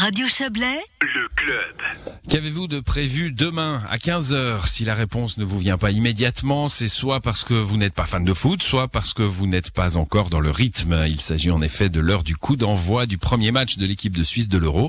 Radio 0.00 0.26
Chablais, 0.26 0.80
le 1.02 1.28
club. 1.36 1.74
Qu'avez-vous 2.30 2.68
de 2.68 2.80
prévu 2.80 3.32
demain 3.32 3.82
à 3.90 3.98
15h 3.98 4.66
Si 4.66 4.86
la 4.86 4.94
réponse 4.94 5.36
ne 5.36 5.44
vous 5.44 5.58
vient 5.58 5.76
pas 5.76 5.90
immédiatement, 5.90 6.68
c'est 6.68 6.88
soit 6.88 7.20
parce 7.20 7.44
que 7.44 7.52
vous 7.52 7.76
n'êtes 7.76 7.92
pas 7.92 8.06
fan 8.06 8.24
de 8.24 8.32
foot, 8.32 8.62
soit 8.62 8.88
parce 8.88 9.12
que 9.12 9.22
vous 9.22 9.46
n'êtes 9.46 9.72
pas 9.72 9.98
encore 9.98 10.30
dans 10.30 10.40
le 10.40 10.50
rythme. 10.50 11.04
Il 11.06 11.20
s'agit 11.20 11.50
en 11.50 11.60
effet 11.60 11.90
de 11.90 12.00
l'heure 12.00 12.22
du 12.22 12.34
coup 12.34 12.56
d'envoi 12.56 13.04
du 13.04 13.18
premier 13.18 13.52
match 13.52 13.76
de 13.76 13.84
l'équipe 13.84 14.16
de 14.16 14.24
Suisse 14.24 14.48
de 14.48 14.56
l'Euro. 14.56 14.88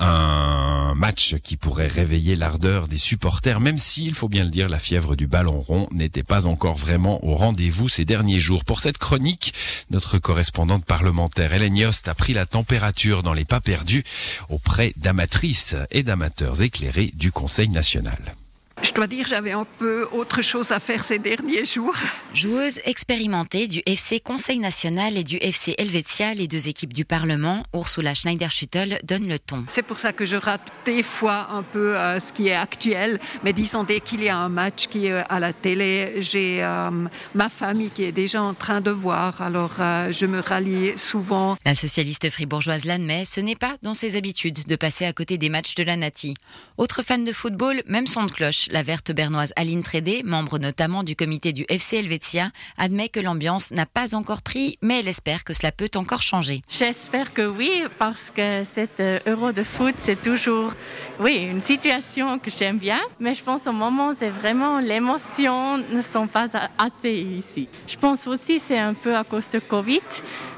Un 0.00 0.69
match 0.94 1.36
qui 1.42 1.56
pourrait 1.56 1.86
réveiller 1.86 2.36
l'ardeur 2.36 2.88
des 2.88 2.98
supporters, 2.98 3.60
même 3.60 3.78
si, 3.78 4.06
il 4.06 4.14
faut 4.14 4.28
bien 4.28 4.44
le 4.44 4.50
dire, 4.50 4.68
la 4.68 4.78
fièvre 4.78 5.16
du 5.16 5.26
ballon 5.26 5.60
rond 5.60 5.88
n'était 5.92 6.22
pas 6.22 6.46
encore 6.46 6.76
vraiment 6.76 7.24
au 7.24 7.34
rendez-vous 7.34 7.88
ces 7.88 8.04
derniers 8.04 8.40
jours. 8.40 8.64
Pour 8.64 8.80
cette 8.80 8.98
chronique, 8.98 9.54
notre 9.90 10.18
correspondante 10.18 10.84
parlementaire 10.84 11.52
Hélène 11.52 11.76
Yost 11.76 12.08
a 12.08 12.14
pris 12.14 12.34
la 12.34 12.46
température 12.46 13.22
dans 13.22 13.34
les 13.34 13.44
pas 13.44 13.60
perdus 13.60 14.04
auprès 14.48 14.92
d'amatrices 14.96 15.76
et 15.90 16.02
d'amateurs 16.02 16.62
éclairés 16.62 17.12
du 17.14 17.32
Conseil 17.32 17.68
national. 17.68 18.34
Je 18.82 18.92
dois 18.94 19.06
dire, 19.06 19.26
j'avais 19.26 19.52
un 19.52 19.66
peu 19.78 20.08
autre 20.10 20.40
chose 20.40 20.72
à 20.72 20.80
faire 20.80 21.04
ces 21.04 21.18
derniers 21.18 21.66
jours. 21.66 21.94
Joueuse 22.32 22.80
expérimentée 22.86 23.68
du 23.68 23.82
FC 23.84 24.20
Conseil 24.20 24.58
national 24.58 25.18
et 25.18 25.24
du 25.24 25.36
FC 25.36 25.74
Helvetia, 25.76 26.32
les 26.32 26.48
deux 26.48 26.68
équipes 26.68 26.94
du 26.94 27.04
Parlement, 27.04 27.62
Ursula 27.74 28.14
Schneider-Schüttel 28.14 28.98
donne 29.04 29.28
le 29.28 29.38
ton. 29.38 29.64
C'est 29.68 29.82
pour 29.82 29.98
ça 29.98 30.14
que 30.14 30.24
je 30.24 30.36
rate 30.36 30.72
des 30.86 31.02
fois 31.02 31.48
un 31.50 31.62
peu 31.62 31.98
euh, 31.98 32.20
ce 32.20 32.32
qui 32.32 32.48
est 32.48 32.54
actuel. 32.54 33.20
Mais 33.44 33.52
disons, 33.52 33.84
dès 33.84 34.00
qu'il 34.00 34.24
y 34.24 34.30
a 34.30 34.38
un 34.38 34.48
match 34.48 34.86
qui 34.86 35.06
est 35.06 35.24
à 35.28 35.40
la 35.40 35.52
télé, 35.52 36.14
j'ai 36.22 36.64
euh, 36.64 36.90
ma 37.34 37.50
famille 37.50 37.90
qui 37.90 38.04
est 38.04 38.12
déjà 38.12 38.42
en 38.42 38.54
train 38.54 38.80
de 38.80 38.90
voir. 38.90 39.42
Alors, 39.42 39.76
euh, 39.80 40.10
je 40.10 40.24
me 40.24 40.40
rallie 40.40 40.96
souvent. 40.96 41.58
La 41.66 41.74
socialiste 41.74 42.30
fribourgeoise 42.30 42.86
l'admet, 42.86 43.26
ce 43.26 43.40
n'est 43.40 43.56
pas 43.56 43.76
dans 43.82 43.94
ses 43.94 44.16
habitudes 44.16 44.66
de 44.66 44.76
passer 44.76 45.04
à 45.04 45.12
côté 45.12 45.36
des 45.36 45.50
matchs 45.50 45.74
de 45.74 45.82
la 45.82 45.96
Nati. 45.96 46.34
Autre 46.78 47.02
fan 47.02 47.24
de 47.24 47.32
football, 47.32 47.82
même 47.86 48.06
son 48.06 48.24
de 48.24 48.32
cloche 48.32 48.69
la 48.70 48.82
verte 48.82 49.12
bernoise 49.12 49.52
Aline 49.56 49.82
Trédé, 49.82 50.22
membre 50.24 50.58
notamment 50.58 51.02
du 51.02 51.16
comité 51.16 51.52
du 51.52 51.64
FC 51.68 51.96
Helvetia, 51.96 52.50
admet 52.78 53.08
que 53.08 53.20
l'ambiance 53.20 53.70
n'a 53.72 53.86
pas 53.86 54.14
encore 54.14 54.42
pris, 54.42 54.78
mais 54.82 55.00
elle 55.00 55.08
espère 55.08 55.44
que 55.44 55.52
cela 55.52 55.72
peut 55.72 55.90
encore 55.96 56.22
changer. 56.22 56.62
J'espère 56.68 57.32
que 57.32 57.46
oui, 57.46 57.84
parce 57.98 58.30
que 58.30 58.64
cet 58.64 59.00
euh, 59.00 59.18
euro 59.26 59.52
de 59.52 59.62
foot, 59.62 59.94
c'est 59.98 60.20
toujours 60.20 60.72
oui, 61.18 61.48
une 61.50 61.62
situation 61.62 62.38
que 62.38 62.50
j'aime 62.50 62.78
bien, 62.78 63.00
mais 63.18 63.34
je 63.34 63.42
pense 63.42 63.66
au 63.66 63.72
moment, 63.72 64.12
c'est 64.14 64.28
vraiment 64.28 64.78
l'émotion 64.78 65.78
ne 65.78 66.00
sont 66.00 66.26
pas 66.26 66.48
assez 66.78 67.12
ici. 67.12 67.68
Je 67.86 67.96
pense 67.96 68.26
aussi 68.26 68.60
c'est 68.60 68.78
un 68.78 68.94
peu 68.94 69.16
à 69.16 69.24
cause 69.24 69.48
de 69.48 69.58
Covid 69.58 70.00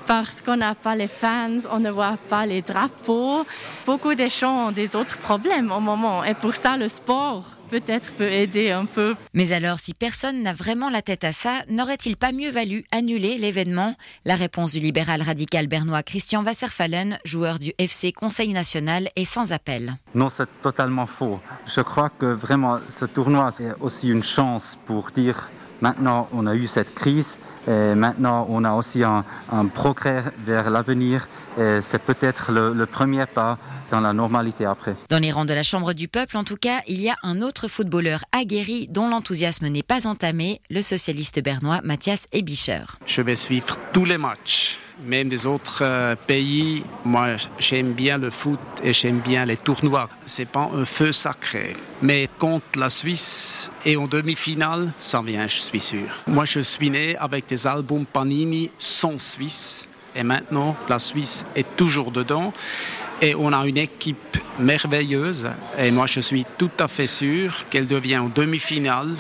parce 0.07 0.41
qu'on 0.41 0.57
n'a 0.57 0.75
pas 0.75 0.95
les 0.95 1.09
fans, 1.09 1.61
on 1.71 1.79
ne 1.79 1.91
voit 1.91 2.19
pas 2.29 2.45
les 2.47 2.63
drapeaux. 2.63 3.47
Beaucoup 3.87 4.15
des 4.15 4.29
gens 4.29 4.69
ont 4.69 4.73
des 4.73 4.97
autres 4.97 5.19
problèmes 5.19 5.71
au 5.73 5.81
moment 5.81 6.25
et 6.25 6.35
pour 6.35 6.55
ça 6.55 6.77
le 6.77 6.89
sport 6.89 7.45
peut-être 7.73 8.13
peut 8.13 8.31
aider 8.31 8.71
un 8.71 8.85
peu. 8.85 9.15
Mais 9.33 9.53
alors, 9.55 9.79
si 9.79 9.95
personne 9.95 10.43
n'a 10.43 10.53
vraiment 10.53 10.91
la 10.91 11.01
tête 11.01 11.25
à 11.25 11.33
ça, 11.33 11.63
n'aurait-il 11.71 12.19
pas 12.19 12.31
mieux 12.31 12.51
valu 12.51 12.85
annuler 12.93 13.39
l'événement? 13.39 13.97
La 14.27 14.37
réponse 14.37 14.73
du 14.73 14.81
libéral 14.81 15.23
radical 15.23 15.69
bernois 15.69 16.03
Christian 16.03 16.45
Wasserfallen, 16.45 17.19
joueur 17.25 17.59
du 17.59 17.73
FC 17.79 18.13
Conseil 18.13 18.53
national, 18.53 19.09
est 19.17 19.25
sans 19.25 19.55
appel. 19.55 19.95
Non, 20.15 20.29
c'est 20.29 20.51
totalement 20.61 21.07
faux. 21.07 21.41
Je 21.67 21.81
crois 21.81 22.11
que 22.11 22.27
vraiment 22.27 22.79
ce 22.89 23.07
tournoi, 23.07 23.51
c'est 23.53 23.73
aussi 23.81 24.11
une 24.11 24.23
chance 24.23 24.77
pour 24.85 25.11
dire 25.11 25.49
maintenant 25.83 26.29
on 26.33 26.47
a 26.47 26.55
eu 26.55 26.67
cette 26.67 26.95
crise 26.95 27.39
et 27.69 27.95
maintenant 27.95 28.47
on 28.49 28.65
a 28.65 28.73
aussi 28.73 29.03
un, 29.05 29.25
progrès 29.75 30.25
vers 30.39 30.71
l'avenir 30.71 31.29
et 31.59 31.81
c'est 31.83 32.03
peut-être 32.03 32.51
le 32.53 32.87
premier 32.87 33.27
pas 33.27 33.59
dans 33.93 34.01
la 34.01 34.15
normalité 34.15 34.65
après. 34.65 34.97
Dans 35.11 35.19
les 35.19 35.31
rangs 35.31 35.45
de 35.45 35.53
la 35.53 35.63
Chambre 35.63 35.93
du 35.93 36.09
peuple, 36.09 36.37
en 36.39 36.45
tout 36.45 36.57
cas, 36.57 36.81
il 36.89 37.01
y 37.01 37.11
a 37.11 37.17
un 37.23 37.43
autre 37.43 37.69
footballeur 37.69 38.25
aguerri 38.33 38.87
dont 38.91 39.07
l'enthousiasme 39.07 39.69
n'est 39.69 39.83
pas 39.83 40.07
entamé, 40.07 40.61
le 40.71 40.81
socialiste 40.81 41.43
bernois 41.43 41.81
Mathias 41.85 42.27
Ebischer. 42.33 42.85
Je 43.05 43.21
vais 43.21 43.37
suivre 43.37 43.77
tous 43.93 44.07
les 44.07 44.19
matchs 44.19 44.79
même 45.05 45.29
des 45.29 45.47
autres 45.47 45.81
euh, 45.83 46.15
pays, 46.27 46.83
moi 47.05 47.29
j'aime 47.59 47.93
bien 47.93 48.19
le 48.19 48.31
foot 48.31 48.59
et 48.83 48.93
j'aime 48.93 49.21
bien 49.21 49.45
les 49.45 49.57
tournois. 49.57 50.09
C'est 50.25 50.49
pas 50.49 50.71
un 50.75 50.85
feu 50.85 51.13
sacré. 51.13 51.77
Mais 52.03 52.29
contre 52.39 52.79
la 52.79 52.91
Suisse 52.91 53.71
et 53.85 53.97
en 53.97 54.07
demi-finale, 54.07 54.93
ça 55.01 55.23
vient, 55.23 55.47
je 55.47 55.59
suis 55.59 55.81
sûr. 55.81 56.09
Moi 56.27 56.45
je 56.45 56.61
suis 56.61 56.91
né 56.91 57.17
avec 57.17 57.47
des 57.47 57.67
albums 57.67 58.07
Panini 58.07 58.71
sans 58.79 59.19
Suisse 59.21 59.87
et 60.15 60.23
maintenant 60.23 60.77
la 60.89 60.99
Suisse 60.99 61.45
est 61.57 61.77
toujours 61.77 62.11
dedans. 62.11 62.53
Et 63.21 63.37
on 63.37 63.53
a 63.53 63.65
une 63.69 63.79
équipe 63.79 64.37
merveilleuse. 64.59 65.49
Et 65.79 65.93
moi, 65.93 66.07
je 66.07 66.19
suis 66.19 66.45
tout 66.59 66.73
à 66.81 66.89
fait 66.89 67.07
sûr 67.07 67.65
qu'elle 67.71 67.87
devient 67.87 68.19
en 68.19 68.29
demi-finale 68.29 69.15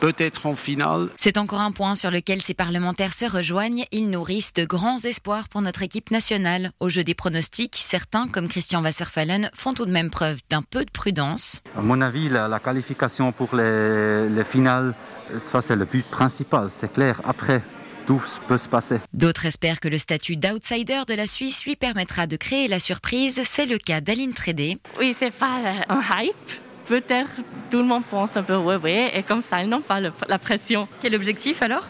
peut-être 0.00 0.46
en 0.46 0.54
finale. 0.54 1.08
C'est 1.16 1.38
encore 1.38 1.60
un 1.60 1.72
point 1.72 1.94
sur 1.94 2.10
lequel 2.10 2.42
ces 2.42 2.54
parlementaires 2.54 3.14
se 3.14 3.24
rejoignent. 3.24 3.84
Ils 3.92 4.10
nourrissent 4.10 4.54
de 4.54 4.64
grands 4.64 4.98
espoirs 4.98 5.48
pour 5.48 5.62
notre 5.62 5.82
équipe 5.82 6.10
nationale. 6.10 6.70
Au 6.80 6.90
jeu 6.90 7.04
des 7.04 7.14
pronostics, 7.14 7.76
certains, 7.76 8.28
comme 8.28 8.48
Christian 8.48 8.82
Wasserfallen, 8.82 9.50
font 9.54 9.74
tout 9.74 9.86
de 9.86 9.90
même 9.90 10.10
preuve 10.10 10.38
d'un 10.50 10.62
peu 10.62 10.84
de 10.84 10.90
prudence. 10.90 11.60
À 11.76 11.82
mon 11.82 12.00
avis, 12.00 12.28
la, 12.28 12.58
qualification 12.58 13.32
pour 13.32 13.54
les, 13.54 14.28
les 14.28 14.44
finales, 14.44 14.94
ça 15.38 15.60
c'est 15.60 15.76
le 15.76 15.84
but 15.84 16.04
principal, 16.04 16.68
c'est 16.70 16.92
clair. 16.92 17.20
Après, 17.24 17.62
tout 18.06 18.22
peut 18.46 18.56
se 18.56 18.68
passer. 18.68 19.00
D'autres 19.12 19.44
espèrent 19.44 19.80
que 19.80 19.88
le 19.88 19.98
statut 19.98 20.36
d'outsider 20.36 21.02
de 21.06 21.14
la 21.14 21.26
Suisse 21.26 21.64
lui 21.64 21.76
permettra 21.76 22.26
de 22.26 22.36
créer 22.36 22.66
la 22.66 22.78
surprise. 22.78 23.42
C'est 23.44 23.66
le 23.66 23.76
cas 23.76 24.00
d'Aline 24.00 24.32
Trédé. 24.32 24.78
Oui, 24.98 25.14
c'est 25.16 25.30
pas 25.30 25.60
un 25.88 26.00
hype. 26.18 26.67
Peut-être 26.88 27.30
tout 27.70 27.76
le 27.78 27.84
monde 27.84 28.04
pense 28.10 28.36
un 28.38 28.42
peu, 28.42 28.56
oui, 28.56 28.76
oui, 28.82 29.10
et 29.12 29.22
comme 29.22 29.42
ça, 29.42 29.62
ils 29.62 29.68
n'ont 29.68 29.82
pas 29.82 30.00
la 30.00 30.38
pression. 30.38 30.88
Quel 31.02 31.14
objectif 31.14 31.60
alors? 31.60 31.86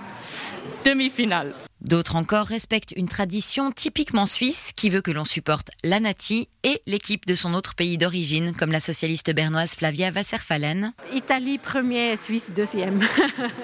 Demi-finale. 0.85 1.53
D'autres 1.81 2.17
encore 2.17 2.47
respectent 2.47 2.93
une 2.97 3.07
tradition 3.07 3.71
typiquement 3.71 4.27
suisse 4.27 4.73
qui 4.75 4.91
veut 4.91 5.01
que 5.01 5.13
l'on 5.13 5.25
supporte 5.25 5.71
la 5.85 6.01
Nati 6.01 6.49
et 6.65 6.83
l'équipe 6.87 7.25
de 7.25 7.37
son 7.37 7.55
autre 7.55 7.77
pays 7.77 7.99
d'origine, 7.99 8.53
comme 8.53 8.73
la 8.73 8.81
socialiste 8.81 9.33
bernoise 9.33 9.77
Flavia 9.77 10.11
Wasserfallen. 10.11 10.93
Italie 11.15 11.59
premier, 11.59 12.17
Suisse 12.17 12.51
deuxième. 12.55 13.07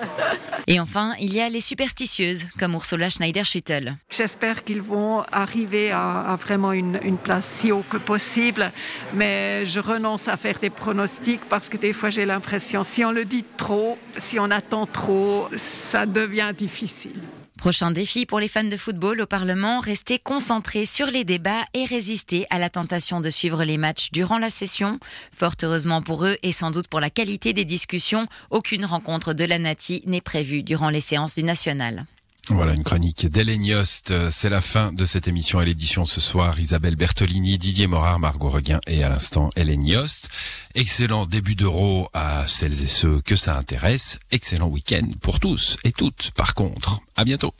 et 0.68 0.78
enfin, 0.78 1.14
il 1.20 1.32
y 1.32 1.40
a 1.40 1.48
les 1.48 1.60
superstitieuses, 1.60 2.46
comme 2.56 2.74
Ursula 2.74 3.10
Schneider-Schüttel. 3.10 3.96
J'espère 4.10 4.62
qu'ils 4.62 4.82
vont 4.82 5.24
arriver 5.32 5.90
à, 5.90 6.36
vraiment 6.40 6.72
une, 6.72 7.00
une, 7.02 7.18
place 7.18 7.46
si 7.46 7.72
haut 7.72 7.84
que 7.90 7.96
possible, 7.96 8.70
mais 9.14 9.66
je 9.66 9.80
renonce 9.80 10.28
à 10.28 10.36
faire 10.36 10.60
des 10.60 10.70
pronostics 10.70 11.44
parce 11.48 11.68
que 11.68 11.76
des 11.76 11.92
fois 11.92 12.10
j'ai 12.10 12.24
l'impression, 12.24 12.84
si 12.84 13.04
on 13.04 13.10
le 13.10 13.24
dit 13.24 13.44
trop, 13.56 13.98
si 14.16 14.38
on 14.38 14.50
attend 14.50 14.86
trop, 14.86 15.48
ça 15.56 16.06
devient 16.06 16.52
difficile. 16.56 17.20
Prochain 17.64 17.92
défi 17.92 18.26
pour 18.26 18.40
les 18.40 18.48
fans 18.48 18.62
de 18.62 18.76
football 18.76 19.22
au 19.22 19.26
Parlement, 19.26 19.80
rester 19.80 20.18
concentrés 20.18 20.84
sur 20.84 21.06
les 21.06 21.24
débats 21.24 21.64
et 21.72 21.86
résister 21.86 22.46
à 22.50 22.58
la 22.58 22.68
tentation 22.68 23.22
de 23.22 23.30
suivre 23.30 23.64
les 23.64 23.78
matchs 23.78 24.10
durant 24.12 24.36
la 24.36 24.50
session. 24.50 24.98
Fort 25.32 25.54
heureusement 25.62 26.02
pour 26.02 26.26
eux 26.26 26.36
et 26.42 26.52
sans 26.52 26.70
doute 26.70 26.88
pour 26.88 27.00
la 27.00 27.08
qualité 27.08 27.54
des 27.54 27.64
discussions, 27.64 28.26
aucune 28.50 28.84
rencontre 28.84 29.32
de 29.32 29.44
la 29.44 29.58
Nati 29.58 30.02
n'est 30.04 30.20
prévue 30.20 30.62
durant 30.62 30.90
les 30.90 31.00
séances 31.00 31.36
du 31.36 31.42
National. 31.42 32.04
Voilà 32.50 32.74
une 32.74 32.84
chronique 32.84 33.26
d'Hélène. 33.26 33.84
C'est 33.84 34.50
la 34.50 34.60
fin 34.60 34.92
de 34.92 35.04
cette 35.04 35.28
émission 35.28 35.60
et 35.60 35.64
l'édition 35.64 36.04
ce 36.04 36.20
soir. 36.20 36.58
Isabelle 36.60 36.96
Bertolini, 36.96 37.56
Didier 37.56 37.86
Morard, 37.86 38.18
Margot 38.18 38.50
Reguin 38.50 38.80
et 38.86 39.02
à 39.02 39.08
l'instant 39.08 39.50
Hélène 39.56 39.86
Yost. 39.86 40.28
Excellent 40.74 41.26
début 41.26 41.54
d'euro 41.54 42.08
à 42.12 42.46
celles 42.46 42.82
et 42.82 42.88
ceux 42.88 43.20
que 43.22 43.36
ça 43.36 43.56
intéresse. 43.56 44.18
Excellent 44.30 44.68
week-end 44.68 45.08
pour 45.20 45.40
tous 45.40 45.76
et 45.84 45.92
toutes. 45.92 46.32
Par 46.32 46.54
contre, 46.54 47.00
à 47.16 47.24
bientôt. 47.24 47.54